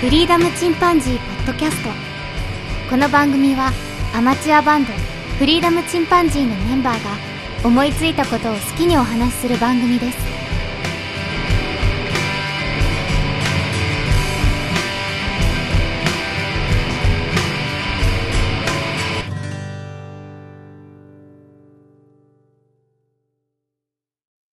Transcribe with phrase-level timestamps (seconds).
[0.00, 1.90] フリーダムチンパンジーポッドキャスト
[2.88, 3.70] この番組は
[4.14, 4.92] アマチュアバンド
[5.38, 10.18] フリーダムチンパンジーのメンバーが思いついたことを好きにお話しする番組です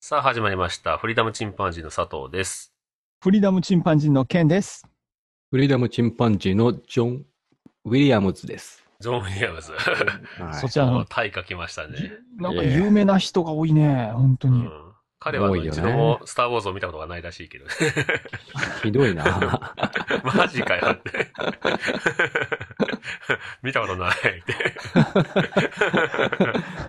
[0.01, 0.97] さあ始まりました。
[0.97, 2.73] フリーダムチンパンジーの佐藤です。
[3.21, 4.87] フリーダムチンパンジーのケンです。
[5.49, 7.25] フリーダムチンパンジーのジョン・
[7.85, 8.83] ウィリアムズです。
[8.99, 9.71] ジョン・ウィリアムズ。
[9.71, 10.55] はい。
[10.55, 12.11] そちらの、タイ書きましたね。
[12.35, 14.65] なんか有名な人が多いね、本当に。
[14.65, 17.71] うん、彼は一度もスター・ウォーズを見たことがないらしいけどね。
[18.83, 19.73] ひどいな。
[20.35, 21.11] マジかよって。
[23.63, 24.53] 見たことないって。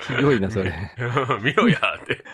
[0.01, 0.75] ひどいな、それ。
[1.43, 2.25] 見ろやって。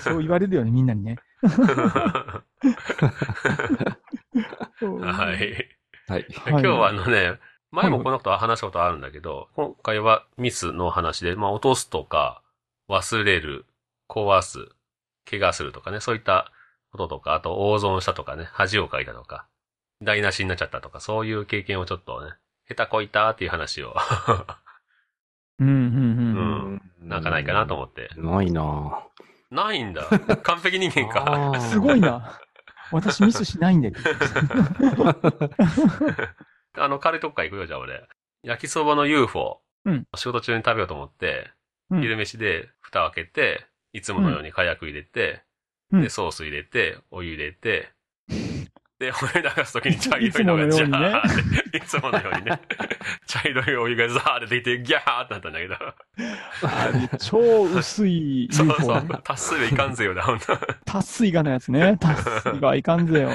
[0.00, 1.16] そう言われるよね、みんなにね。
[1.42, 2.44] は
[5.34, 5.68] い。
[6.08, 6.21] はい。
[6.46, 7.38] 今日はあのね、
[7.70, 12.42] 前もこのことは話したことあるんだけど、今回はミスの話で、まあ落とすとか、
[12.88, 13.66] 忘れる、
[14.08, 14.68] 壊す、
[15.28, 16.52] 怪我するとかね、そういった
[16.90, 19.46] こととか、あと大損したとかね、恥をかいたとか、
[20.02, 22.32] 台無しになっちゃったとか、そういう経験をちょっとね、
[22.68, 23.94] 下手こいたっていう話を、
[25.58, 25.80] うん、うん、うう
[26.72, 27.06] ん。
[27.06, 28.10] ん、なんかないかなと思って。
[28.16, 29.06] ないな
[29.50, 30.02] ないんだ。
[30.42, 31.60] 完璧人間か。
[31.60, 32.00] すごい。
[32.00, 32.38] な。
[32.92, 33.92] 私ミスしないんで。
[36.78, 38.06] あの、カレーとか行くよ、じゃあ俺。
[38.42, 39.60] 焼きそばの UFO。
[39.84, 41.50] うん仕事中に食べようと思って、
[41.90, 45.42] うん昼飯で蓋を開けて、いつものように火薬入れて、
[45.92, 47.92] うんで、ソース入れて、お湯入れて、
[49.02, 52.60] で、お湯流すときに茶色いのがジャーって、いつものようにね、
[53.26, 60.56] 茶色いお湯がザーって出てきて、ギャーってなったんだけど、超薄いそうそうね。、達数でいかんぜよだ、ほんと。
[60.84, 61.96] 達水がのやつね。
[62.00, 63.30] 達水がいかんぜよ。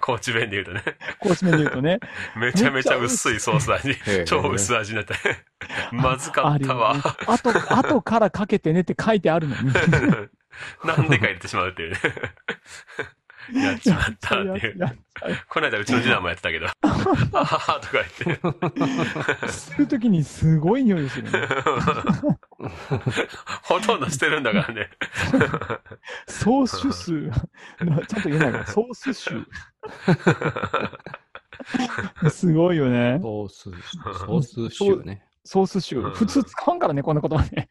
[0.00, 0.82] 高知弁で言うとね、
[1.18, 2.00] コーチ面で言うとね。
[2.34, 5.14] めちゃめちゃ薄いソース味超薄味になって、
[5.92, 6.92] まずかったわ。
[6.92, 9.72] あるよね後、後からかけてねって書いてあるのに。
[10.84, 11.98] なんでか入れてしまうっていうね。
[13.52, 14.78] やっちまったっていう。
[14.78, 14.94] や
[15.48, 16.66] この間うちの次男もやってたけど、
[17.32, 21.48] あははとか言って、するときにすごい匂いするね。
[23.62, 24.90] ほとんど捨てるんだからね。
[26.26, 27.30] ソース臭。
[27.30, 29.46] ちゃんと言えないから、 ソース臭。
[32.30, 33.18] すごいよね。
[33.20, 35.24] ソース、ソース臭ね。
[35.44, 36.00] ソース臭。
[36.00, 37.68] うん普通使わんからね、こんなことはね。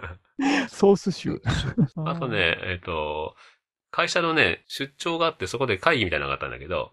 [0.68, 1.40] ソース臭。
[2.04, 2.28] あと。
[2.28, 3.34] ね、えっ、と、
[3.96, 6.92] 会社のね、出張があってそこで会議みたいなのがあったんだけど、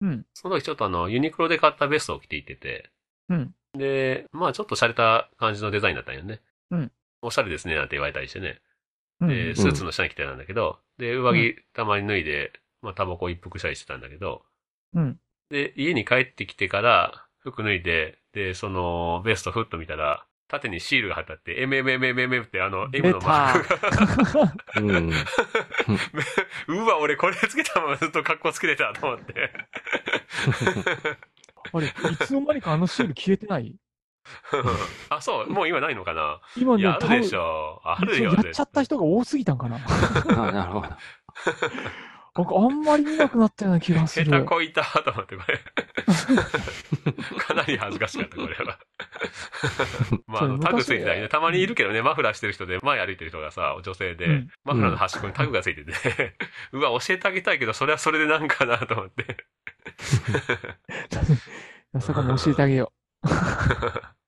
[0.00, 0.26] うん。
[0.34, 2.90] その時ちょっとあの、ユニクロで買ったベストを着ていってて、
[3.28, 3.54] うん。
[3.78, 6.40] で、まあちょっと洒落た感じのデザインだったんよね。
[6.72, 6.92] うん。
[7.22, 8.60] おしゃれですね、なんて言われたりしてね。
[9.20, 14.42] うんで、スーツの下に着てたんだけど、で、上着たまに脱いで、まあ、タバコ一服したりしてたんだけど、
[14.94, 15.20] うん。
[15.50, 25.12] で、家に帰ってきてから、服脱いで、で、その、ベストふっと見たら、縦にシールが貼ってあって、MMMMM ってあの、M のマークが、うん。
[26.68, 29.52] うわ、俺これつけたままずっと格好つけてたと思って。
[31.72, 33.76] あれ、いつの間にかあのシール消えてない？
[35.08, 36.40] あ、そう、もう今ないのかな？
[36.56, 37.80] 今ね、いや、あるでしょ。
[37.84, 37.86] ょ。
[37.88, 39.76] あるよ、やっちゃった人が多すぎたんかな？
[39.78, 40.88] あなるほど。
[42.32, 44.26] なんかあんまり見なくなったような気がする。
[44.26, 45.58] 下手こいたと思って、これ。
[47.38, 48.78] かなり恥ずかしかった、これは。
[50.26, 51.28] まあ、あの、タグついてたりね。
[51.28, 55.92] たまにいるけどね、マフラーしてる人で、前歩いてる人がさ、女性で、うんマフラーの端っこにタグがついてて、
[56.72, 59.46] うわ、教えてあげたいけど、それはそれでなんかなと思って。
[62.00, 62.92] そこも教えてあげよ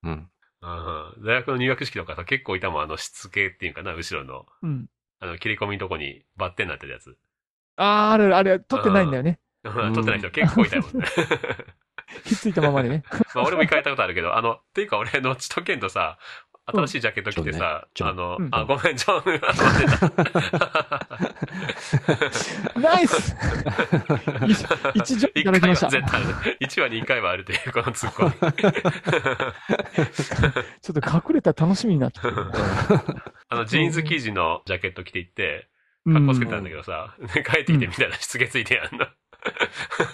[0.03, 0.11] うん。
[0.11, 0.29] うん
[1.25, 4.67] 大学の入学式とかさ、結構いたもん、あの、しつけっていうかな、後ろの、う。
[4.67, 4.87] うん。
[5.21, 7.17] あの、切り込みのとこにバッテンになってるやつ。
[7.77, 9.39] あー、ある、あれ、撮ってないんだよね。
[9.65, 11.07] 撮ってない人結構いたもんね。
[12.25, 13.05] ひっついたままでね。
[13.35, 16.19] まあ俺も行かれたことあるけど、あの、っていうか俺のチトケンとさ、
[16.65, 19.41] 新しいジャケット着てさ、ジョンねあの、うんあ、ごめん、ジョン、あ待
[19.75, 20.29] って
[22.75, 22.81] た。
[22.81, 23.35] ナイス
[24.47, 24.65] 一
[24.95, 25.89] 一条い一回はただきました。
[25.89, 26.57] 絶対ある。
[26.61, 28.31] 一話に一回はあるという、このツッコミ。
[30.81, 32.21] ちょっと隠れたら楽しみになって。
[33.49, 35.69] あの、ジーンズ生地のジャケット着て行って、
[36.07, 39.07] うん格好つけてたんだけどさ、帰ってきてみたらしつけついてやんの。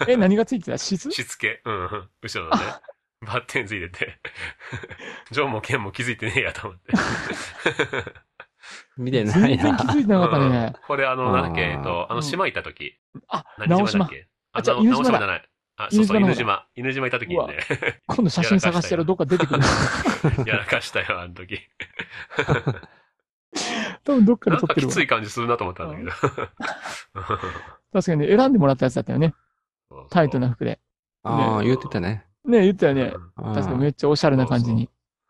[0.06, 0.78] え、何がついてた？
[0.78, 1.60] 質しつけ。
[1.64, 2.08] うんうん。
[2.22, 2.62] 後ろのね。
[3.26, 4.20] バッテンついてて。
[5.32, 6.92] ジョンもケンも気づいてねえやと思って。
[8.96, 9.62] 見てな全いな。
[9.64, 10.72] 然気づいてなかったうんね。
[10.86, 12.98] これあの、なんだっけ、えっと、あの、島行った時。
[13.28, 14.10] あ、何直島島だっ。
[14.10, 14.28] け？
[14.52, 15.48] あ、じゃあ犬島だ直島じゃない。
[15.80, 16.66] あ、そうそう、犬島犬島。
[16.74, 17.58] 犬島行った時にね、
[18.06, 19.60] 今度写真探してやるどっか出てくる。
[20.46, 21.60] やらかしたよ、あの時。
[24.08, 24.92] 多分どっかで撮ってるわ。
[24.92, 26.10] きつい感じするなと思ったんだけど。
[27.92, 29.34] 確かにね、選んでもらったやつだったよね。
[29.90, 30.80] そうそうタイトな服で。
[31.24, 32.24] ああ、ね言ってたね。
[32.46, 33.14] ね言ったよね。
[33.36, 34.88] うん確かにめっちゃおしゃれな感じに。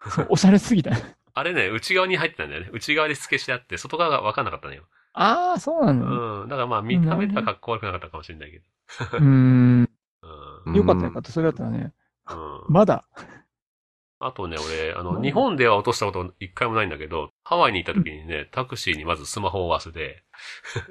[0.09, 0.93] そう、おしゃれすぎた。
[1.35, 2.71] あれね、内側に入ってたんだよね。
[2.73, 4.85] 内側で付けしてあって、外側が分かんなかったのよ。
[5.13, 6.43] ああ、そうなのね。
[6.43, 6.49] うん。
[6.49, 8.65] だからまあ、見た目ではかっこ悪くなかったかもしれないけど。
[9.19, 9.91] うーん。
[10.67, 10.75] うん。
[10.75, 11.33] よかったよかった。
[11.33, 11.93] それだったらね。
[12.31, 12.63] うん。
[12.69, 13.05] まだ。
[14.21, 15.23] あとね、俺、あの、うん。
[15.23, 20.25] 日本では落としたこと一回もないんだけど、ハワイに行った時にね、タクシーにまずスマホを忘れて、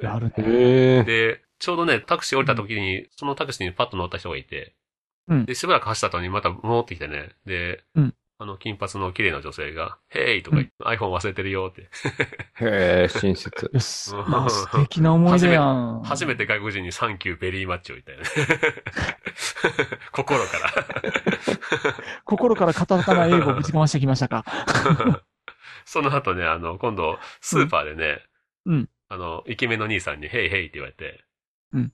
[0.02, 1.04] やるね。
[1.04, 4.76] で、ちょうどね、タクシー降りた時に、そのタクシーにパッと乗った人がいて、
[5.28, 5.46] うん。
[5.46, 11.90] で、しばらく走った後にまた戻ってきてね、で、うんあの、金髪の綺麗な女性が、ヘイとか言って、iPhone 忘れてるよって。
[12.64, 13.72] へえ、親切。
[13.80, 14.16] 素
[14.80, 16.04] 敵な思い出やん。
[16.04, 18.26] 初めて外国人にサンキューベリーマッチを言ったよね。
[20.14, 20.74] 心から。
[22.26, 24.46] 心からカタカナ英語をぶちかましてきましたか？
[25.86, 28.24] その後ね、あの、今度、スーパーでね、
[28.66, 31.24] うんあの、イケメンの兄さんに、ヘイヘイって言われて、
[31.74, 31.92] うん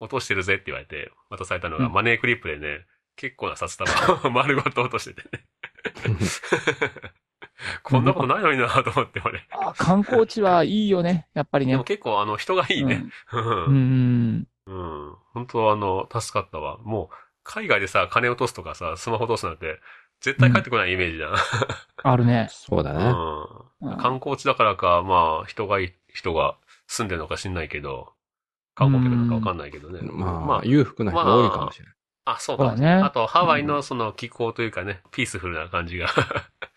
[0.00, 2.86] 落としてるぜって言われて、渡されたのが、うんマネークリップでね、
[3.16, 5.44] 結構な札束を丸ごと落としててね。
[7.82, 9.46] こんなことないのになと思って、俺。
[9.50, 11.28] あ観光地はいいよね。
[11.34, 11.84] やっぱりねでも。
[11.84, 13.04] 結構、あの、人がいいね。
[13.32, 13.38] う。
[13.38, 14.46] うんん。
[14.66, 14.74] うん。
[14.74, 15.16] うん。
[15.32, 16.78] 本当あの、助かったわ。
[16.78, 17.14] もう、
[17.44, 19.80] 海外でさ、金落とすとかさ、スマホ落とすなんて、
[20.20, 21.34] 絶対帰ってこないイメージじゃん。
[22.04, 22.48] あるね。
[22.50, 23.12] そうだね。
[23.80, 23.96] うん。
[23.98, 26.56] 観光地だからか、まあ、人がいい、人が
[26.86, 28.12] 住んでるのか知んないけど、
[28.74, 30.00] 観光客なのかわかんないけどね。
[30.02, 31.94] まあ、裕福な人が多いかもしれない。
[32.24, 36.06] あ、そうだねあと、ハワイのその気候というかね、ピースフルな感じが、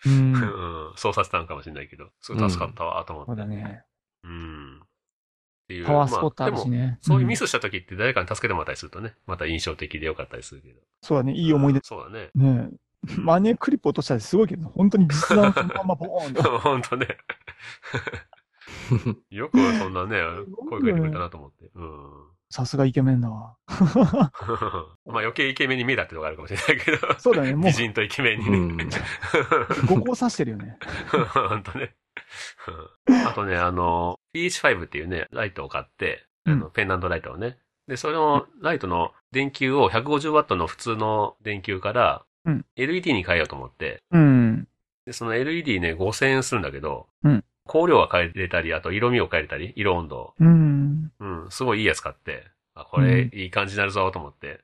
[0.04, 0.10] う。
[0.10, 3.30] うんん、そうさせたのかもしれないけど、すごい助かったわ、と思って。
[3.30, 3.84] そうだね。
[4.24, 4.80] うん。
[4.80, 5.86] っていう。
[5.86, 6.98] パワースポットあるしまでもね。
[7.00, 7.46] そういうミス。
[7.46, 10.80] スした時って誰かに助けてもらったりするとね、また印象的でよかったりするけど。
[11.02, 11.32] そうだね。
[11.32, 11.80] いい思い出。
[11.82, 12.30] そうだね。
[12.34, 12.76] ねえ。
[13.18, 16.58] マネークリップ落としたらすごいけど、本当に実弾そのままボーンと。
[16.58, 17.06] ほんとね。
[19.30, 20.20] よくそんなね、
[20.68, 21.70] 声かけてくれたなと思って。
[21.74, 22.35] うん。
[22.50, 23.56] さすがイケメンだわ。
[23.68, 24.32] まあ
[25.06, 27.18] 余計イケメンに見えたってのがあるかもしれないけど。
[27.18, 27.54] そうだね。
[27.54, 28.84] もう美、人とイケメンにうね。
[28.84, 28.90] ん。
[29.86, 30.78] 五行刺してるよね。
[31.32, 31.94] ほんとね。
[33.08, 37.58] うんあとね、あの、PH5 っていうね、ライトを買って、あの、ペンダントライトをね。
[37.86, 44.68] で、それのライトの電球を 150W の普通の電球からうん LED に変えようと思って、うん。
[45.04, 50.34] で、その LED ね、5000円するんだけど、うん光量が変えれたり、あと色味を変えれたり、色温度を。
[50.38, 51.12] うん。
[51.18, 54.60] うん、すごいいいやつ買って、あ、これうんいい感じになるぞと思って。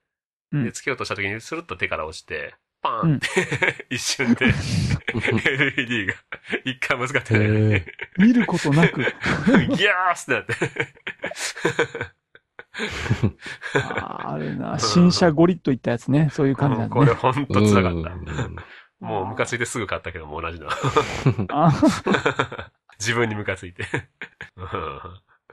[0.53, 4.53] うんで、つけようとした時にスルッと手から落ちて、パーンって、 一瞬で
[5.15, 6.15] LED が
[6.65, 7.87] 一回も使ってないのに、へ
[8.19, 9.01] 見ることなく。
[9.03, 10.55] ギャースってなって。
[13.75, 16.29] あーあれな、新車ゴリッといったやつね。
[16.33, 17.15] そういう感じなんだこれね。
[17.15, 18.11] ほんと辛かった。
[18.11, 18.57] うん
[19.03, 20.69] もうムカついてすぐ買ったけども同じの。
[23.03, 23.85] あ自分にムカついて。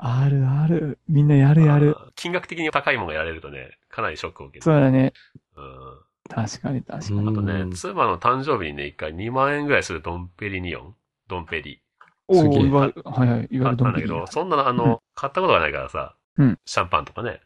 [0.01, 1.00] あるある。
[1.07, 1.98] みんなやるやる。
[2.16, 4.63] 金額的に高いものがやれるとね、かなりショックを受ける。
[4.63, 5.13] そうだね。
[5.56, 6.00] うん
[6.30, 7.30] 確かに確かに。
[7.30, 10.96] あとねう、ん妻の誕生日にね、一回2万円ぐらいするドンペリニオン
[11.28, 11.81] ドンペリ。
[12.28, 17.42] おお、わはいはい、いわあゆるドンペリったんだけど、そんな、あの、買ったことがないからさ、うんシャンパンとかね。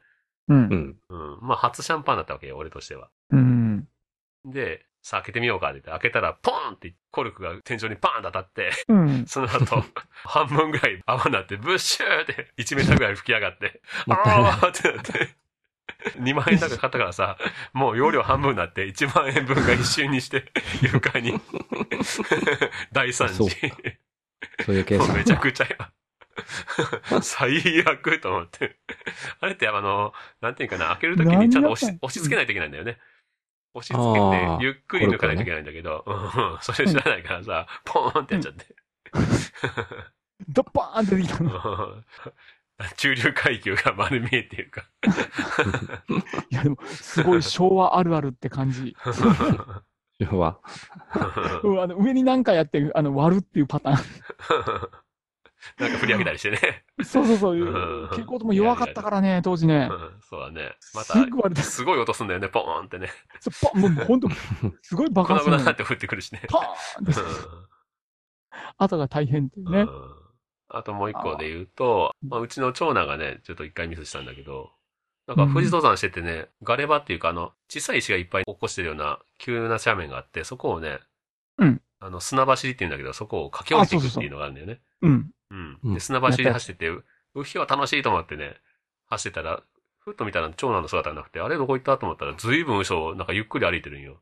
[0.50, 0.54] う。
[0.54, 0.98] うんん。
[1.10, 1.38] うん。
[1.42, 3.10] まあ、初シャンパンだったわけよ、俺としては。
[3.32, 3.88] うん。
[4.46, 9.26] で、さあ開けてみようかって言って、開けたら、ポーンってコルクが天井にパーンと当たって、うん。
[9.28, 9.84] その後、
[10.24, 13.82] 半分ぐらい泡になって、ブッシューって1メーターぐらい吹き上がって。
[14.08, 15.36] あーってなって、
[16.22, 17.38] 2万円だけ買ったからさ、
[17.74, 20.50] もう容量半分になって、1万円分が一瞬にして、
[20.82, 21.38] 床に、
[22.94, 23.36] 大惨事。
[24.66, 25.26] そういう計算め。
[25.26, 25.92] ちゃくちゃや。
[27.22, 28.78] 最悪と思って。
[29.42, 32.98] あれってあの、なんていうかな、開けるときにちゃんと押し付けないといけないんだよね。
[33.76, 38.76] 押し付あけーて、ゆっくり抜かないといけないんだけど、うん それ知らないからさ、ポーンってやっちゃって。
[40.50, 42.04] ドッパーンって出てきたの。
[42.98, 44.84] 中流階級が丸見えっていうか。
[46.50, 48.96] いやでも、すごい昭和あるあるって感じ。
[50.20, 50.60] 要は。
[51.64, 54.90] うんあの上に何かやって、あの、割るっていうパター
[55.80, 56.86] なんか振り上げたりしてね。
[57.00, 57.06] ン。
[57.06, 57.58] そうそうそう。
[57.58, 59.94] うん蛍光灯も弱かったからね、当時ねう。
[59.94, 60.76] んそうだね。
[60.94, 61.14] また
[61.64, 63.10] すごい音すんだよね、ポーンってね。
[63.40, 64.28] そうパンもうほんと、
[64.82, 66.42] すごい爆粉発するの々って降ってくるしね。
[66.50, 67.22] パーンって、
[68.78, 69.82] 後が大変っていうね。
[69.82, 70.24] うん
[70.76, 74.72] あともう一個で言うと、まあ、うちの長男がね、ちょっと一回ミスしたんだけど、
[75.28, 81.00] なんか富士登山しててね、ガレ場っていうかあの、小さい石がいっぱい起こしてるような急な斜面があって、そこをね、
[81.60, 84.82] うんあの、砂走りって言うんだけど、そこを駆け下りていくっていうのがあるんだよね。
[85.04, 85.12] うん。
[85.12, 85.32] うん。
[85.84, 87.04] うんで、砂走りで走ってて、う
[87.36, 88.56] うひは楽しいと思ってね、
[89.08, 89.62] 走ってたら、
[90.00, 94.22] ふっと見たら長男の姿がなくて、あれどこ行ったと思ったら、ずいぶん後ろをなんかゆっくり歩いてるんよ。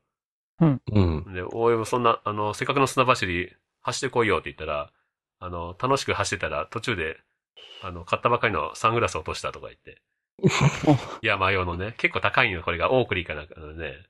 [0.59, 1.33] うん。
[1.33, 4.91] で、おい、そんな、あの、せっかくの砂走り、走ってこいよって言ったら、
[5.39, 7.17] あの、楽しく走ってたら、途中で、
[7.81, 10.01] あの、買ったばかりのサングラスを落としたとか言って、
[11.21, 11.95] 山用のね。
[11.97, 12.91] 結構高いの、これが。
[12.91, 14.05] オークリーかなんかのね。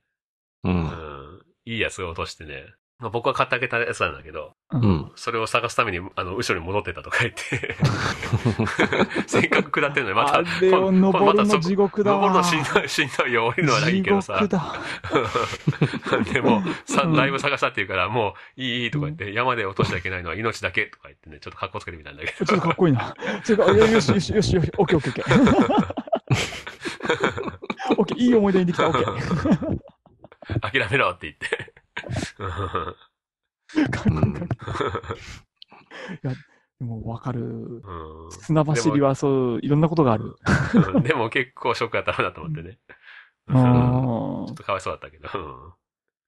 [0.63, 0.69] う。
[0.69, 1.45] うんん。
[1.65, 2.73] いいやつを落としてね。
[2.99, 4.77] まあ、僕は買ってあげたやつなんだけど、う。
[4.77, 5.11] うんん。
[5.15, 7.75] それを探すために、あの、後ろに戻ってたとか言って。
[9.27, 12.27] せっかく下ってんのに、また、あれを登るの地獄だわ。
[12.27, 13.47] 登るのしんどい、しんどいよ。
[13.47, 14.35] 降りるのはないいけどさ。
[14.35, 14.79] 地獄だ。
[16.33, 22.45] でも、さ、うんだいぶ探したって言うから、もう、いい、いいとか言って、山で落としちゃいけないのは命だけとか言ってね、ちょっと格好つけてみたんだけど。
[22.45, 23.13] ちょっとかっこいいな。
[23.43, 26.01] ちょっと、よしよしよしよし、オッケーオッケーオッケー。
[27.97, 29.79] オッケー、いい思い出にできた、オッケー。
[30.61, 31.73] 諦めろって言って。
[33.91, 34.09] かっこ
[36.23, 36.33] いや、
[36.79, 37.41] でもわかる。
[37.83, 40.35] うん砂走りはそう、いろんなことがある。
[40.95, 42.79] うんでも結構ショックだったなと思ってね。
[43.47, 43.63] ううんん
[44.47, 45.27] ちょっとかわいそうだったけど。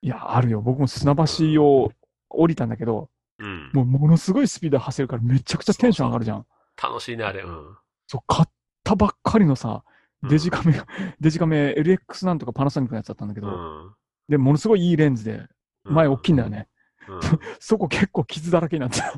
[0.01, 0.61] いや、あるよ。
[0.61, 1.91] 僕も砂橋を
[2.29, 3.09] 降りたんだけど、
[3.39, 3.71] うん。
[3.73, 6.45] もうものすごいスピードで走るからめちゃくちゃテンション上がるじゃん。
[6.81, 7.41] 楽しいね、あれ。
[7.41, 7.77] うん。
[8.07, 8.49] そう、買っ
[8.83, 9.93] たばっかりのさ、うん
[10.29, 10.87] デジカメが、
[11.19, 13.93] デジカメ LX なんとかパナソニックのやつだったんだけど、うん。
[14.29, 15.45] で、ものすごいいいレンズで、
[15.83, 16.69] 前大きいんだよね。
[17.07, 17.19] うん。
[17.59, 19.13] そこ結構傷だらけになってた。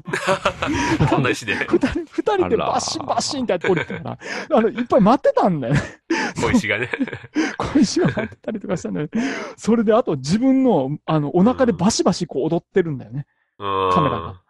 [1.09, 1.55] こんな石で。
[1.55, 4.17] 二人、二人でバッシンバッシンってやって降りてたか
[4.49, 5.81] ら、あの、いっぱい待ってたんだよね。
[6.41, 6.89] 小石がね。
[7.57, 9.21] 小石が待ってたりとかしたんだよね。
[9.57, 13.25] それで、あと自分の、あの、お腹でバシバシこう踊ってるんだよね。
[13.59, 13.91] うん。
[13.91, 14.41] カメラが。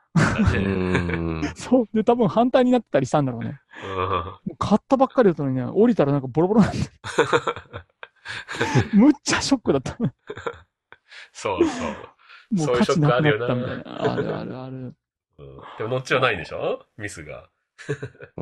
[1.55, 1.89] そう。
[1.93, 3.59] で、多分反対になってたりしたんだろうね。
[4.45, 6.77] もう買ったばっかりだったのにね、降りたらなんかボロボロなんで、
[8.93, 9.97] むっちゃショックだった。
[11.33, 12.14] そうそう。
[12.51, 14.11] もそうういう価値なくなショックあるよなったみたいな。
[14.11, 14.75] あるあるある。
[14.75, 14.95] うん
[15.77, 16.85] でも、ノッチはないんでしょ？
[16.97, 17.49] ミスが。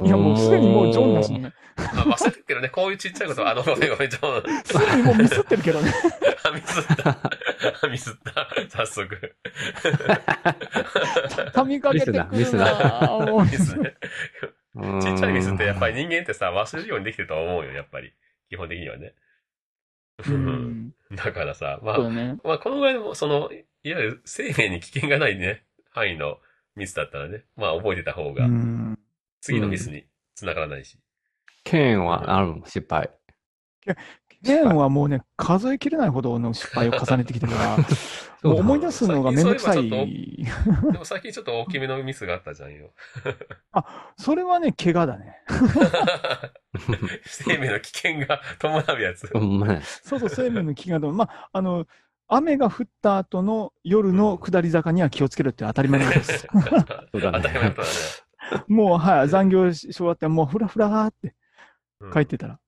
[0.04, 1.52] いや、もうすでにもうジョンだしね。
[1.76, 4.64] あ、忘れてるけどね、こういうちっちゃいこと、あの、ごめんごめん、ジョン。
[4.64, 5.92] すでにもうミスってるけどね。
[6.46, 7.10] あ、ミスった。
[7.10, 8.48] あミスった。
[8.70, 9.36] 早速。
[11.54, 13.96] 髪かけてくるミスなもうミスね。
[14.76, 18.14] うんちっちゃいミスってやっぱり人間ってさ、忘れるようにできてると思うよ、やっぱり。
[18.50, 19.14] 基本的にはね。
[20.28, 20.92] うん。
[21.16, 22.38] だからさ、まあね。
[22.44, 23.50] まあ、このぐらいの、その、
[23.84, 26.38] いわゆる生命に危険がないね、範囲の
[26.76, 28.98] ミスだったらね、まあ、覚えてた方うが、ん。
[29.42, 30.98] 次のミスに繋がらないし。
[31.66, 32.66] ケンはあるの？
[32.66, 33.10] 失敗。
[34.44, 37.78] ケンはもうね、数えきれないほどの失敗を重ねてきてるから、
[38.50, 39.88] もう思い出すのがめんどくさい。
[39.90, 39.98] で
[40.98, 42.94] も最近ちょっと大きめのミスがあったじゃんよ。
[44.18, 45.38] それはね、怪我だね。
[47.26, 49.28] 生命の危険が伴うやつ。
[49.28, 49.82] ほんまや。
[49.82, 51.86] そうそう、生命の危険が、まあ、あの、
[52.28, 56.48] 雨が降った後の夜の下り坂には気をつけるって当たり前のことです。
[57.12, 57.74] そうだね当たり前だね。
[58.68, 61.36] もう、はい、残業し終わって、もうふらふらーって
[62.02, 62.60] うん帰ってたら。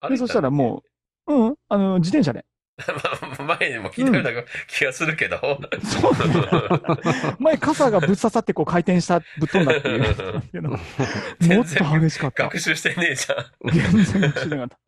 [0.00, 0.82] あで、そしたらも
[1.26, 2.44] う、うん、あの、自転車で。
[2.78, 5.38] う、 前にも聞いたような気がするけど。
[5.84, 7.36] そうね。
[7.38, 10.70] 前、傘がぶっ刺さってこう回転した、ぶっ飛んだっていうけど。
[10.70, 10.80] もっ
[11.40, 12.44] 全と然激しかった。
[12.44, 13.72] 学習してねえじゃん。
[13.72, 14.78] 全然学習しなかった。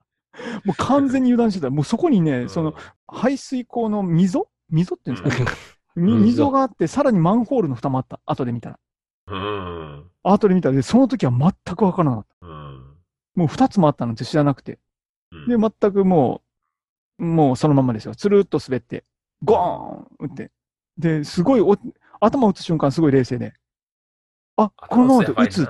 [0.65, 1.71] もう完全に油断してた。
[1.71, 2.75] もうそこにね、その、
[3.07, 4.49] 排水溝の溝？
[4.71, 5.51] 溝っていうんですかね。
[5.97, 8.21] 溝があって、さらにマンホールの蓋もあった。
[8.25, 8.79] 後で見たら。
[9.27, 10.11] うん。
[10.23, 12.47] 後で見たら、で、その時は全くわからなかった。
[12.47, 12.97] うん。
[13.35, 14.79] もう二つもあったなんて知らなくて。
[15.33, 16.43] うんで、全くも
[17.19, 18.15] う、もうそのままですよ。
[18.15, 19.05] つるっと滑って、
[19.43, 20.51] ゴーン打って。
[20.97, 21.77] で、すごいお、
[22.21, 23.55] 頭打つ瞬間すごい冷静で。
[24.57, 25.69] あ、このままで打つ、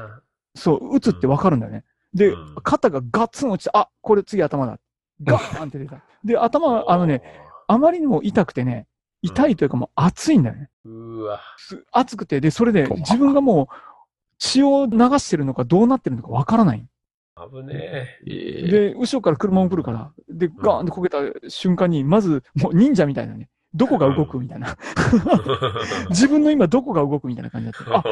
[0.55, 1.85] そう、打つってわかるんだよね。
[2.14, 4.79] でうん、肩がガッツン落ちて、あ、これ次頭だ。
[5.23, 6.02] ガーンって出た。
[6.25, 7.23] で、頭、あのね、、
[7.67, 8.87] あまりにも痛くてね、
[9.23, 10.71] 痛いというかもう熱いんだよね。
[10.85, 11.40] うわ。
[11.59, 13.67] す熱くて、で、それで自分がもう
[14.38, 16.87] 血を流してるのかどうなってるのかわからない。
[17.37, 18.69] 危ねえ。
[18.71, 24.76] で、後ろから車も来るから、で、ガーンってこけた瞬間に、まず、もう忍者みたいなね、どこが動くみたいな。
[26.11, 27.99] 自分の今どこが動くみたいな感じだった。
[27.99, 28.05] あ、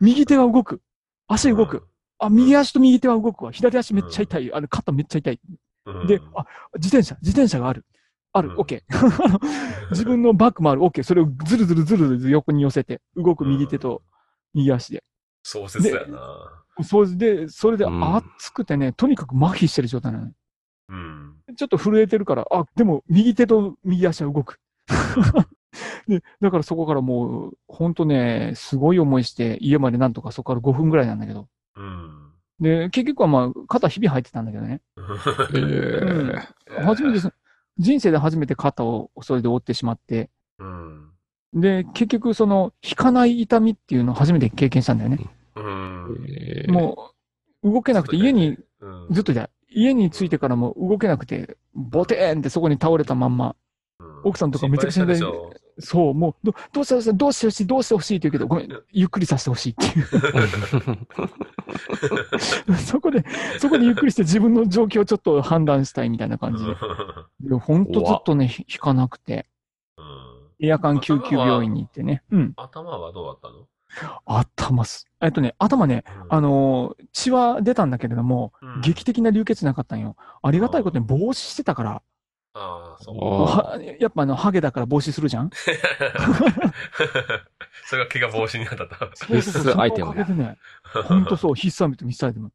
[0.00, 0.80] 右手が動く。
[1.26, 1.86] 足動く。
[2.18, 3.52] あ、右足と右手は動くわ。
[3.52, 4.52] 左足めっちゃ痛い。
[4.52, 5.40] あの、肩めっちゃ痛い。
[5.86, 6.06] うん。
[6.06, 6.44] で、あ、
[6.74, 7.84] 自転車、自転車がある。
[8.32, 8.96] あるう、んオッケー。
[9.24, 9.40] あの
[9.90, 11.04] 自分のバッグもある、オッケー。
[11.04, 14.02] それをずるずるずるずる横に寄せて、動く右手と
[14.54, 15.04] 右足で。
[15.42, 16.84] 壮絶だよな。
[16.84, 20.32] そうで、それでうん熱くてね、とにかく麻痺してる状態なの。
[20.90, 21.34] うん。
[21.56, 24.60] ちょっと震えてるから、あ、でも右手と右足は動く。
[26.06, 31.48] で、だからそこからもう、ほんとね、すごい思いして、家までなんとかそこから5分ぐらいなんだけど。
[31.78, 32.32] うん。
[32.60, 34.80] で、結局はまあ、肩ひび入ってたんだけどね。
[35.54, 37.32] え初めてそ、
[37.78, 41.10] 人生で初めて肩をそれで折ってしまって、うん。
[41.54, 45.18] で、結局その、引かない痛みっていうのを初めて経験したんだよね。
[45.54, 46.26] うん。
[46.68, 47.12] ー、も
[47.62, 48.58] う、動けなくて、家に、うん
[49.10, 53.56] ずっとじゃ、家に着いてからも動けなくて、ボテーンってそこに倒れたまんま、
[54.24, 55.06] 奥さんとかめちゃくちゃ
[55.80, 60.06] そう、もう、どどうしてほしい、どうしてほしい、どうしてほしいって言うけど、ごめん、ゆっくりさせてほしいっていう。
[62.78, 63.24] そこで、
[63.58, 66.74] そこでゆっくりして自分の状況をちょっと判断したいみたいな感じで。
[67.50, 69.46] でほんとずっとね、引かなくて。
[69.96, 70.28] うん
[70.60, 72.24] エアカン救急病院に行ってね。
[72.32, 72.52] うん。
[72.56, 73.68] 頭はどうだったの？
[74.26, 75.06] 頭す。
[75.20, 80.16] えっとね、頭ね、あ、のー血は出たんだけれども、うん劇的な流血なかったんよ。
[80.42, 82.02] ありがたいことに防止してたから、
[82.60, 83.84] ああ、そう。
[84.00, 85.50] やっぱあの、ハゲだから防止するじゃん？
[87.86, 88.94] それが怪我防止になったと。
[89.26, 90.24] 必須アイテムだ
[91.04, 92.52] ほんとそう、 必須アイテム、必須アイテム。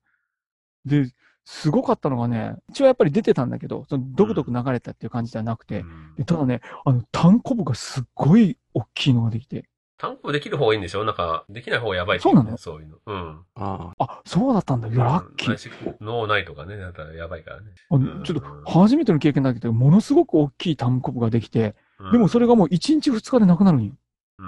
[0.86, 1.10] で、
[1.45, 6.15] すごかったのがね、血はやっぱり出てたんだけど、そのドクドク流れたっていう感じではなくて、うん。
[6.15, 9.69] でただね、あの、単コブがすっごい大きいのができて、
[10.03, 11.05] 単行できる方がいいんでしょ？
[11.05, 12.57] なんか、できない方がやばいってそうなの？
[12.57, 12.98] そういうの。
[13.05, 13.39] うん。
[13.55, 14.89] ああ、そうだったんだ。
[14.89, 15.95] いや、ラッキー。
[16.01, 17.67] 脳ないとかね、だったらやばいからね。
[17.89, 21.75] あうんちょっと、初めての経験だけど、ものすごく大きい単コブができて、
[22.12, 23.93] でもそれがもう1日2日でなくなるんよ。
[24.39, 24.48] うん。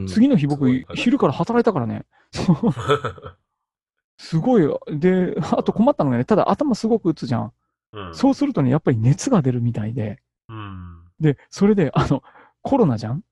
[0.00, 2.06] うん次の日僕昼から働いたからね。
[4.18, 4.80] すごいよ。
[4.88, 7.52] で、あと困ったのがね、ただ頭すごく打つじゃん。
[7.92, 8.14] うん。
[8.14, 10.18] そうするとね、やっぱり熱が出るみたいで。
[10.48, 11.02] うん。
[11.20, 12.22] で、それで、あの、
[12.62, 13.22] コロナじゃん？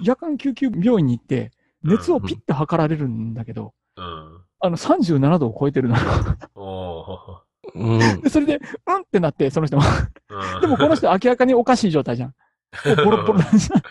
[0.00, 4.44] 夜間救急病院に行って、熱をピッて測られるんだけど、うん。
[4.60, 6.02] あの、37度を超えてるのよ。
[6.54, 7.42] お
[7.74, 8.56] うん で、それで、
[8.86, 9.82] うんってなって、その人も。
[9.82, 12.34] ーでもこの人明らかにおかしい状態じゃん。
[12.84, 13.82] もうボロボロなんじゃん。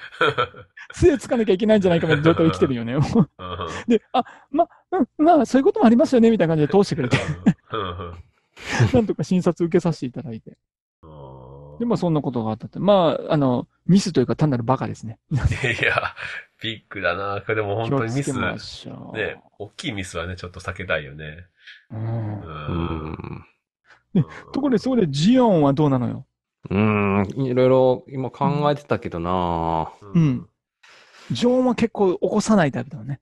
[0.93, 2.95] 杖つかなきゃいけないんじゃないかみたいな状態で来てるよね。
[3.87, 7.17] で、あ、ま、うん、まあ、そういうこともありますよね、みたいな感じで通してくれて、
[8.93, 10.57] なんとか診察受けさせていただいて。
[11.79, 12.79] で、まあ、そんなことがあったって。
[12.79, 15.17] まあ、あの、ミスというか単なるバカですね。
[15.31, 15.35] い
[15.83, 16.13] や、
[16.61, 17.41] ビッグだな。
[17.41, 19.19] これでも本当にミス、ね、しょう。
[19.59, 21.45] 大きいミスはね、ちょっと避けたいよね。
[21.91, 22.45] うんう。。
[24.13, 24.25] うんん。
[24.51, 26.25] ところで、そこでジオンはどうなのよ？
[26.69, 27.25] うん。
[27.37, 30.49] いろいろ今考えてたけどなうん。
[31.31, 33.21] ジオンは結構起こさないタイプだよね。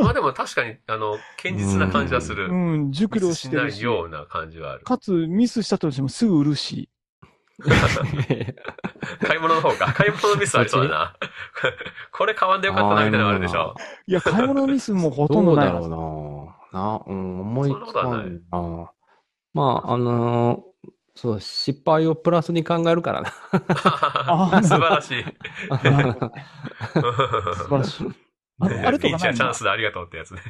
[0.00, 2.48] まあでも確かに、あの、堅実な感じはする。
[2.48, 3.84] うん、熟慮してないるし。
[3.84, 4.84] ような感じはある。
[4.84, 6.88] かつ、ミスしたとしてもすぐ売るし。
[9.22, 9.92] 買い物の方か。
[9.92, 11.16] 買い物のミスありそうだな。
[12.12, 13.74] これ買わんでよかったな、みたいなのあるでしょ？
[14.06, 18.24] いや、買い物ミスもほとんどないどうだろうなな、うん、思いつかな。
[19.54, 20.60] まあ、あのー
[21.14, 23.28] そう、失敗をプラスに考えるからな。
[23.30, 25.24] ー 素晴らしい。
[25.24, 25.30] 素
[25.76, 25.92] 晴
[27.76, 28.08] らしい。
[28.60, 30.40] あれとピンチはチャンスでありがとうってやつね。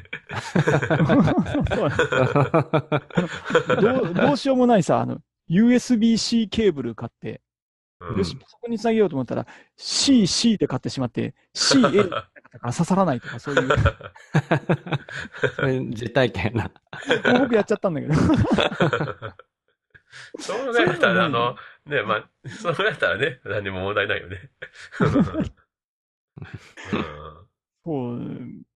[3.80, 5.18] どうどうしようもないさ、あの、
[5.52, 7.40] USB-C ケーブル買って、
[8.00, 13.68] うんよし、そこにつなげようと思ったら、C、C で買ってしまって、C、A だから 刺さらないとか、そういう。
[13.68, 13.74] も
[15.54, 16.70] それ実体験やな。
[17.36, 18.14] う僕やっちゃったんだけど。
[20.38, 24.50] そのぐらいだったら、あの、ね、まあ、そのぐらいだったらね、何も問題ないよね。
[26.92, 27.42] うん
[27.84, 28.20] そう。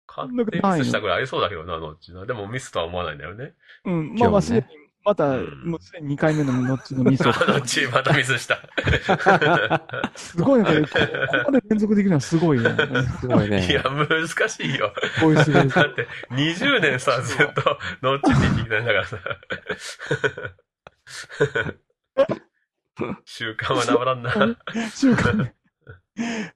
[0.06, 2.26] 買ってミスしたぐらいありそうだけどな、ノッチな。
[2.26, 3.54] でもミスとは思わないんだよね。
[3.85, 4.66] うん、まあまあ、すでに、
[5.04, 7.26] また、うんもうすでに2回目のノッチのミスを。
[7.26, 8.58] ノッチまたミスした。
[10.14, 12.70] すごいね、これここまで連続できるのはすごいよ。
[13.20, 13.66] すごいね。
[13.66, 14.92] いや、難しいよ。
[15.20, 15.52] こういうす。
[15.52, 19.18] だって、20年さ、ずっと、ノッチって言ってきたんだからさ。
[23.24, 24.56] 習慣は治らんな。
[24.94, 25.48] 週間に。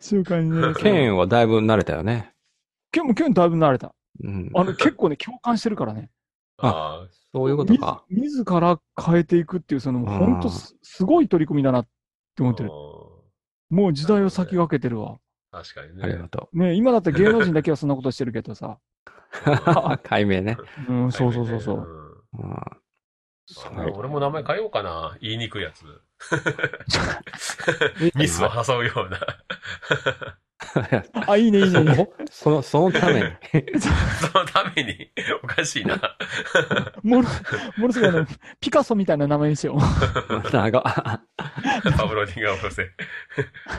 [0.01, 0.75] 週間にね。
[0.75, 2.33] ケンはだいぶ慣れたよね。
[2.93, 3.95] ケンもケンだいぶ慣れた。
[4.23, 4.51] うん。
[4.55, 6.11] あの、結構ね、共感してるからね。
[6.59, 8.05] あそういうことか。
[8.09, 11.87] み自ら変えていくっていう、その、うん本当すすごい取り組みだなっ
[12.37, 12.71] て思あってる。
[13.71, 15.19] もう時代を先駆けてるわ。
[15.51, 16.29] 確かにねありが。
[16.29, 18.79] とね今だったら芸能人だけはそんなことしてるけどさ。
[19.47, 19.99] う。
[20.05, 20.57] 解明ね。
[20.89, 21.77] うん、そうそうそうそう。
[21.79, 22.55] んうん
[23.65, 25.17] あ俺も名前変えようかな。
[25.21, 25.85] 言いにくいやつ。
[28.17, 29.21] ミスを誘うような。
[31.29, 32.11] あ、いいね、いいね、いいね。
[32.31, 33.27] その、そのために。
[33.79, 35.11] そのために、
[35.43, 35.97] おかしいな。
[37.03, 37.29] もの、
[37.79, 38.27] ものすごいあの、
[38.61, 40.51] ピカソみたいな名前にしよう。
[40.51, 40.83] 長。
[40.83, 42.93] パブロ・ディンガー・フロセ。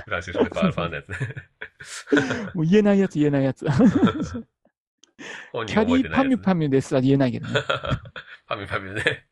[0.05, 1.17] フランシス・ファーのやつね。
[2.53, 3.65] もう言えないやつ言えないやつ。
[3.65, 3.73] や
[4.23, 7.53] つねャリーパミュパミュですら言えないけどね。
[8.47, 9.25] パミュパミュね。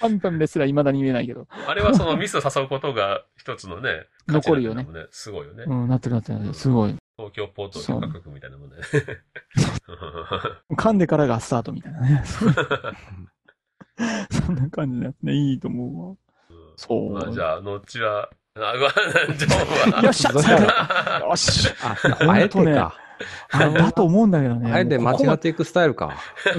[0.00, 1.46] パミュパミュですら未だに言えないけど。
[1.66, 5.64] あれはそのミスを誘うことが一つのね、残るよねすごいよね。
[5.66, 6.54] うん、なってるなってる。
[6.54, 6.96] すごい。
[7.22, 8.76] 東京ポート許可局みたいなもんね。
[10.76, 12.24] 噛んでからがスタートみたいなね。
[14.30, 15.34] そんな感じのやつね。
[15.34, 16.16] いいと思うわ。
[16.76, 17.12] そう。
[17.12, 18.92] まあじゃあ、後は、あ、うわ、
[19.36, 20.02] ジョンは。
[20.02, 21.96] よっしゃよしあ、
[22.28, 22.96] あえてか。
[23.50, 24.72] あ だと思うんだけどね。
[24.72, 26.12] あえて間違っていくスタイルか。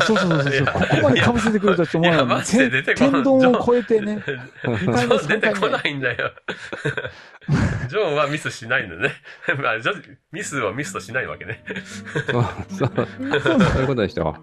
[0.06, 0.66] そうそうそうそう。
[0.68, 2.38] ここまで被せてくるとは思わいや、ない。
[2.38, 3.12] マジで出てこない。
[3.12, 4.24] 天丼を超えてね。
[5.28, 6.32] 出てこないんだよ。
[7.90, 9.14] ジョンはミスしないんだね。
[9.62, 11.64] まあ、ジョミスをミスとしないわけね。
[12.30, 12.92] そう、そう、
[13.42, 14.36] そういうことでしょ。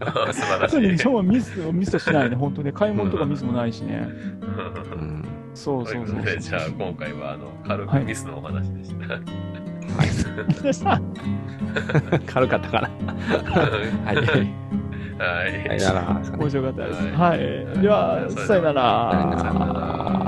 [0.00, 0.96] あ素晴らしそうね、い。
[0.96, 2.72] ジョンはミスをミスとしないね、本当ね。
[2.72, 4.08] 買い物とかミスもないしね。
[4.08, 5.24] うん。
[5.54, 9.14] そうそううそうじゃあ今回はあの軽くはいミスのお話でした。
[9.14, 9.67] はい。
[12.26, 12.90] 軽かったから。
[14.04, 14.16] はい。
[14.16, 14.26] はい。
[15.18, 15.80] はい、
[16.38, 17.02] 面白かったです。
[17.02, 17.38] はいはい。
[17.80, 19.36] ではさよなら。
[19.38, 20.27] さよなら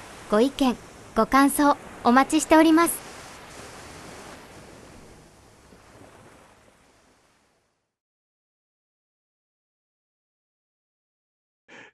[0.31, 0.77] ご意見、
[1.13, 2.97] ご感想お待ちしております。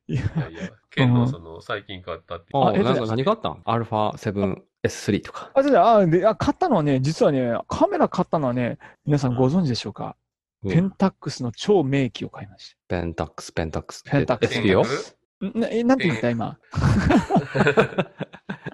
[0.08, 2.64] いやいやいや、ケンのその、最近買ったっていう。
[2.64, 3.64] あ、あえなんか何があったん？
[3.66, 4.12] アルファ
[4.84, 5.50] 7S3 とか。
[5.56, 10.16] あ、じゃあ、あであ買ったのはね、実はね、カメラ買ったのはね、皆さんご存知でしょうか、
[10.64, 14.04] うんペンタックスの超名機を買いましペンタックス、ペンタックス。
[14.04, 14.84] ペンタックス SP よ？
[14.84, 15.48] た。
[15.48, 15.60] ん？
[15.60, 16.58] なえ、なんて言った今？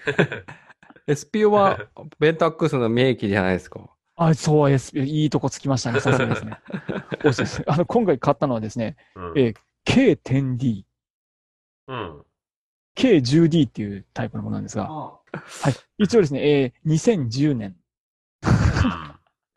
[1.08, 1.80] ?SP は
[2.20, 3.80] ペンタックスの名義じゃないですか。
[4.16, 4.98] あ、そうです。
[4.98, 6.00] いいとこつきましたね。
[6.00, 6.58] さすがですね。
[7.68, 10.84] あの、今回買ったのはですね、うんえー K10D、
[11.88, 12.22] うん。
[12.96, 15.20] K10D っていうタイプのものなんですが、は
[15.70, 16.04] い。
[16.04, 17.76] 一応ですね、えー2010年。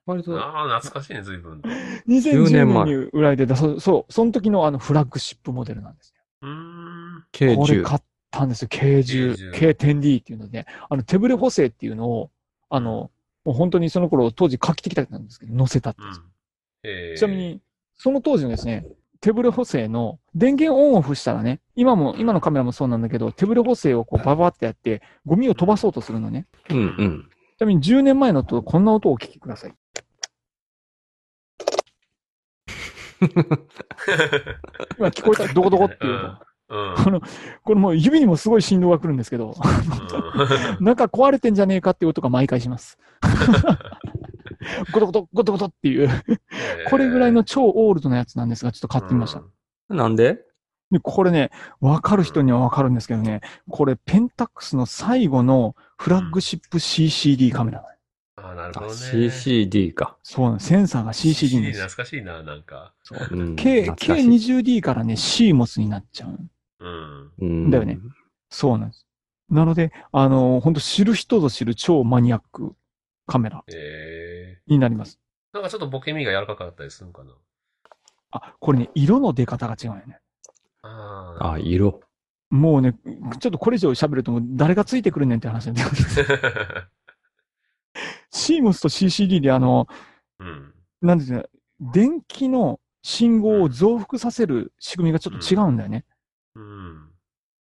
[0.07, 1.61] 割と、ああ、懐かしいね、随分。
[2.09, 6.23] 2010 10年に売られてた、そう、そう、その時のあのフラッグシップモデルなんですよ。
[6.43, 7.25] うーん。
[7.33, 7.83] これ K10。
[7.85, 8.01] 買っ
[8.37, 8.69] たんですよ。
[8.69, 12.31] K10、K10 K10D っていうので、あの手ブレ補正っていうのを、
[12.69, 13.11] あの、
[13.45, 17.61] もう本当にその頃当時画期的だったんですけど、載せたってうんちなみ、に、
[17.97, 18.87] その当時のですね、
[19.21, 26.47] 手ブレ補正の電源オンオフしたらね、今も、今のカメラもそうなんだけど、手ブレ補正をこうババってやって、ゴミを飛ばそうとするのね。
[26.71, 27.29] うんうん。
[27.57, 29.75] ちなみに10年前のとこんな音をお聞きください。
[34.99, 36.47] 今聞こえたドコドコっていう音。
[36.69, 37.21] うん。
[37.65, 39.55] これもう指にもすごい振動が来るんですけど、
[40.81, 42.99] なん か壊れてんじゃねえかっていう音が毎回します。
[44.93, 46.09] ゴトゴト、ゴトゴトっていう、
[46.91, 49.43] これぐらいの超オールドなやつなんですが、ちょっと買ってみました。
[49.89, 50.41] なんで？
[50.91, 51.51] で、これね、
[51.81, 57.85] わかる人にはわかるんですけどね、これペンタックスの最後のフラッグシップ CCD カメラ。
[58.37, 58.95] ああ、なるほどあね。
[58.95, 60.17] CCD か。
[60.23, 61.81] そうなの、センサーが CCD です。
[61.83, 62.93] 懐かしいな、なんか。
[63.31, 66.39] うん K、懐かしい K20D からね、CMOS になっちゃう。
[66.81, 67.33] うん。
[67.39, 67.99] うんだよね。
[68.51, 69.07] そうなんです。
[69.51, 72.75] なので、あの、本当知る人ぞ知る超マニアック
[73.27, 75.19] カメラえになります。
[75.55, 77.33] ー、なんかちょっとボケ身が柔らかかったりするのかな。
[78.33, 80.19] あ、これね、色の出方が違うよね。
[80.83, 81.53] ああ。
[81.53, 82.01] あ、色。
[82.51, 82.95] もうね、
[83.41, 86.03] ちょっとこれ以上喋るともう誰がついてくるねんって話なんだけど、
[88.33, 89.89] CMOS と CCD であの、
[90.39, 90.73] うん。
[91.03, 91.45] なんですか、
[91.81, 96.05] 電気の信号を増幅させる仕組みがちょっと違うんだよね。
[96.09, 96.16] うん。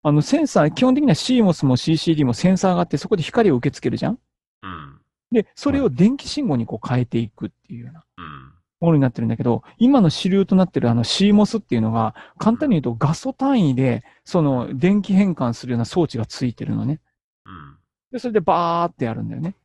[0.02, 4.18] あの、センサー、基本的には CMOS も CCD もセンサーがあって、そこで光を受け付けるじゃん？
[4.62, 5.00] うん。
[5.32, 8.52] で、それを電気信号にこう変えていくっていうようなうん。
[8.78, 17.00] ものになってるんだけど、今の主流となってるあの CMOS っていうのが、簡単に言うと画素単位で、その電気変換するような装置がついてるのね。
[17.44, 17.76] うん。
[18.12, 19.56] で、それでバーってやるんだよね。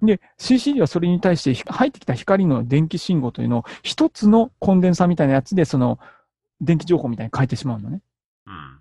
[0.00, 0.06] うん。
[0.06, 6.00] で、CCD はそれに対してひ入ってきた光の電気信号というのを一つのコンデンサーみたいなやつで、その
[6.60, 8.00] 電気情報みたいに変えてしまうのね。
[8.46, 8.78] うん。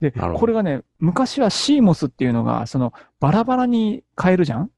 [0.00, 4.60] で、これがね、昔は CMOS っていうのが、そのバラバラに変えるじゃん？
[4.62, 4.70] うん。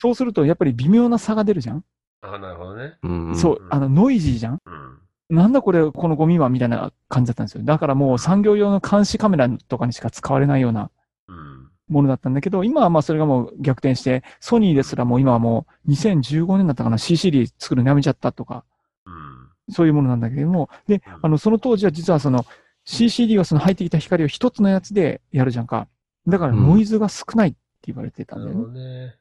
[0.00, 1.84] そうするとやっぱり微妙な差が出るじゃん、
[2.22, 2.94] ああ、なるほどね。
[3.02, 4.60] うんそう、あのノイジーじゃん？
[4.64, 5.36] うん。
[5.36, 7.64] なんだこれ、このゴミはみたいな感じだったんですよ。
[7.64, 10.90] だからもう産業用の監視カメラとかにしか使われないような
[11.28, 11.70] うん。
[11.88, 18.64] ものだったんだけど、今はまあそれがもう逆転して、ソニーですらもう今はもう2015年だったかな CCD 作るのやめちゃったとか、
[19.06, 19.72] うん。
[19.72, 22.46] そういうものなんだけれども、で、あの、その当時は実はその
[22.86, 25.88] CCD はその入ってきた光を一つのやつでやるじゃんか。
[26.26, 28.54] だからノイズが少ないって言われてたんだよね。
[28.54, 29.16] なるほどね。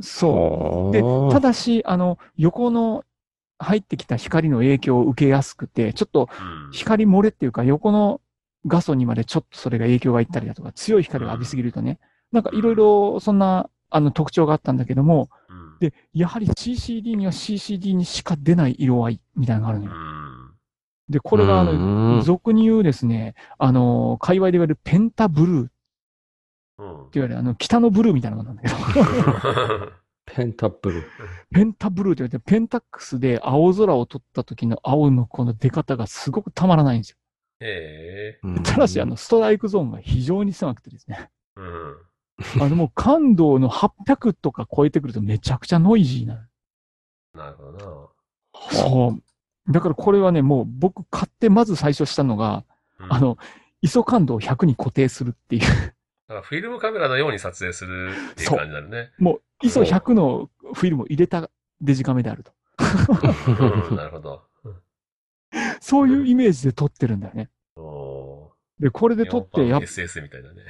[0.00, 0.92] そう。
[0.92, 3.04] で、ただし、あの、横の
[3.58, 6.28] 入ってきた光の影響を受けやすくて、ちょっと
[6.66, 6.72] うん。
[6.72, 8.20] 光漏れっていうか、横の
[8.66, 11.98] 画素にまでちょっとそれが影響がいったりだとか、強い光を浴びすぎるとね、
[12.32, 15.78] なんかいろいろそんな、あの特徴があったんだけども、うん。
[15.78, 20.25] で、やはり CCD には CCD にしか出ない色合いみたいなのがあるのうよ。
[21.10, 21.12] ん。
[21.12, 25.72] で、これがあうの、ん俗に言うですね、あの、界隈で言われるペンタブルーって
[26.78, 27.10] うん。
[27.12, 29.92] 言われる、あの、北のブルーみたいなものなんだけど、
[30.26, 31.04] ペンタブル。
[31.52, 37.16] ペンタブルーって言われて、ペンタックスで青空を撮った時の青のこの出方がすごくたまらないんですよ。
[37.60, 38.40] へえ。
[38.42, 41.30] うんただし、あの、、ストライクゾーンが非常に狭くてですね。
[41.56, 41.96] うん。
[42.60, 46.40] あの、もう感度の800とか超えてくるとめちゃくちゃノイジーなの。
[47.44, 48.10] なるほど
[48.72, 49.22] そう。
[49.68, 52.64] だからこれはね、もう僕買ってまず最初したのが、
[52.98, 53.06] な。
[53.06, 53.38] うんあ、の、
[53.82, 55.62] ISO 感度を100に固定するっていう。
[55.62, 59.10] だからフィルムカメラのように撮影するっていう感じになるね。
[59.18, 61.50] もう ISO100 のフィルムを入れた
[61.80, 62.52] デジカメであると。
[63.90, 64.42] うん、なるほど。
[65.80, 67.50] そういうイメージで撮ってるんだよね。
[67.76, 70.62] おで、これーで撮って、やっ SS みたいなね。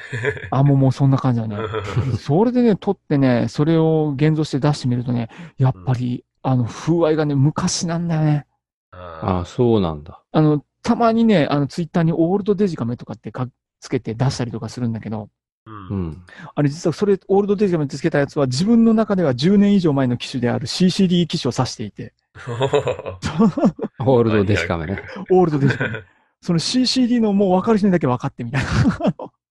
[0.50, 1.56] あ、もうもうそんな感じだね。
[2.18, 5.28] それでね、撮ってね、それを現像して出してみるとね、
[5.58, 8.46] やっぱり、あの、風合いがね、昔なんだよね。
[8.92, 10.22] ああそうなんだ。
[10.32, 13.48] あの、たまにね、あの、ツイッターにオールドデジカメとかってか
[13.80, 15.94] つけて出したりとかするんだけど、ーう。
[15.94, 16.24] うんん。
[16.54, 22.14] あれ実はそれ、オールドデジカメってつけたやつは自分の中では10年以上前の機種である CCD 機種を指していて、
[23.98, 25.02] ホールドデジカメね。
[25.30, 26.02] オールドデジカメ。
[26.40, 28.64] その CCD のもう分かる人にだけ分かってみたい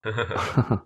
[0.05, 0.85] な。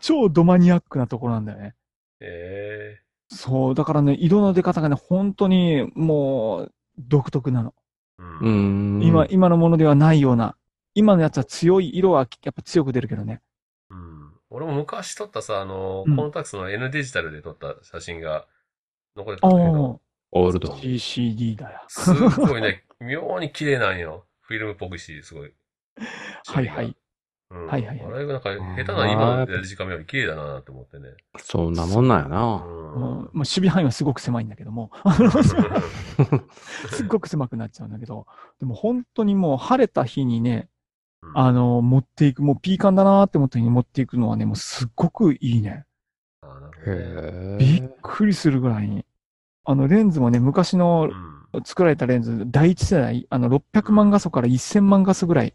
[0.00, 1.74] 超ドマニアックなところなんだよね。
[2.20, 7.74] えそう、だからね、色の出方がね、本当にもう独特なの。
[8.18, 8.98] ーううん。
[9.00, 9.02] ん。
[9.02, 10.56] 今、今のものではないような。
[10.94, 13.40] 今のやつは強い、色はやっぱ強く出るけどね。
[13.90, 18.46] うん俺も昔撮ったさ、あの、うんコンタクトの N デジタルで撮った写真が
[19.16, 20.68] 残ってたあんだけど、オールド。
[20.74, 21.80] CCD だよ。
[21.88, 24.26] すごいね、妙に綺麗なんよ。
[24.42, 25.52] フィルムっぽくし、すごい。
[26.46, 26.96] はいはい。
[27.50, 27.66] うん。
[27.66, 31.10] はいはいはいあれがなんか、下手な今のデジカメより綺麗だなって思ってね。
[31.38, 32.36] そんなもんなんやうな。
[32.64, 33.22] うんん。
[33.24, 34.90] まあ、守備範囲はすごく狭いんだけども、
[36.90, 38.26] すっごく狭くなっちゃうんだけど、
[38.60, 40.68] でも本当にもう晴れた日にね、
[41.34, 45.86] あの、持っていく、もうピーカンだなーって思った日に持っていくのはね、もうすっごくいいね。
[47.58, 47.94] びっえ。
[48.02, 49.06] くりするぐらいに。
[49.64, 55.54] あの、レンズもね、昔のうん作られたレンズ、第一世代、あの、600万画素から1000万画素ぐらいうん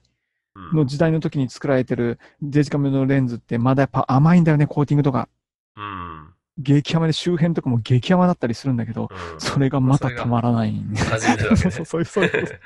[0.74, 5.30] の時代の時に作られてるデジカメのレンズってまだやっぱ甘いんだよね、コーティングとか。
[5.76, 6.34] うん。
[6.58, 10.70] 激甘で周辺とかも激甘だったりするんだけど、うんそれがまたたまらない。
[10.70, 12.30] 味になるわけね そうそうそうそう。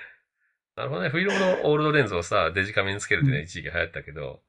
[0.75, 1.09] なるほどね。
[1.09, 4.41] フィルムのオールドレンズをさ、デジカメにつけるっていうのは一時期流行ったけど、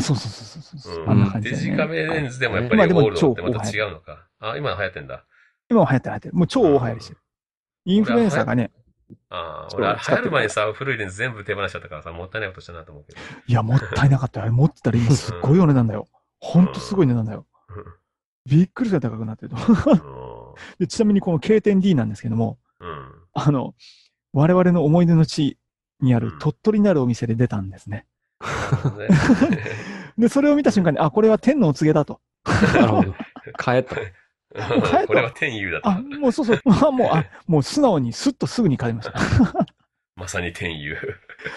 [0.00, 1.56] そうそうそうそうそう、うんあんな感じデ。
[1.56, 4.26] ジカメレンズでもやっぱりオールドってまた違うのか。
[4.40, 5.24] あ、今流行ってんだ。
[5.68, 6.34] 今は流行ってる流行ってる。
[6.34, 7.20] もう超大流行りしてる。
[7.84, 8.70] インフルエンサーがね、
[9.30, 13.18] ああ、俺、流行る前にさ、古いレンズ全部手放しちゃったからさ、もったいないことしたなと思うけど。
[13.46, 14.44] いや、もったいなかったよ。
[14.44, 16.08] あ れ持ってたら今すっごいお値段だよ。
[16.40, 17.46] ほんとすごい値段だよ。
[18.46, 20.56] びっくりするぐらい高くなってると。
[20.78, 23.12] で ちなみにこの K10D なんですけども、うん。
[23.34, 23.74] あの、
[24.32, 25.58] 我々の思い出の地
[26.00, 27.90] にあるうん鳥取になるお店で出たんです。
[27.90, 28.06] ね
[30.16, 32.20] で、それを見た瞬間に、あ、これは天のお告げだと。
[32.74, 33.14] なるほど。
[33.58, 33.96] 帰った。
[34.54, 36.00] えたこれは天優だったあ、。
[36.00, 36.60] もうそうそう。
[36.64, 39.20] あもう、あ、もう素直にスッとすぐに買いました。
[40.16, 40.96] まさに天優。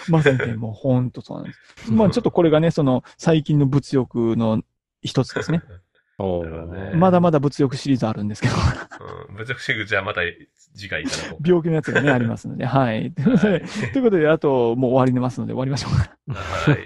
[0.08, 1.92] まさにね、もうほんとそうなんです。
[1.92, 4.62] まあちょっとこれがね、その最近の物欲の
[5.02, 5.62] 一つですね。
[6.94, 8.54] まだまだ物欲シリーズあるんですけど、
[9.28, 9.36] うん。
[9.36, 10.20] ぶつくし口はまた
[10.74, 11.48] 次回いただこう。
[11.48, 13.12] 病気のやつがね、ありますので、はい。
[13.14, 13.60] ということで、
[13.92, 16.16] ということであともう終わりますので終わりましょうか。
[16.34, 16.78] はい。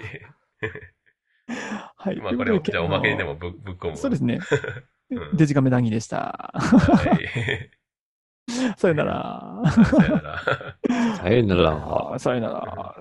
[1.97, 2.15] はい。
[2.17, 3.33] まあこれを、じゃあおまけにでも。
[3.33, 3.97] もぶぶっ込む。
[3.97, 4.39] そうですね。
[5.09, 6.51] うんデジカメ談義でした。
[6.53, 7.71] はい。
[8.77, 9.61] さよなら。
[9.71, 10.43] さよなら。
[11.17, 12.19] さよなら。
[12.19, 12.95] さよなら。